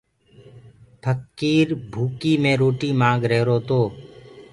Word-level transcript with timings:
ڦڪير 1.03 1.67
ڀوڪي 1.93 2.33
مي 2.43 2.53
روٽيٚ 2.61 2.97
مآنگ 3.01 3.21
رهيرو 3.31 3.57
تو۔ 3.67 3.81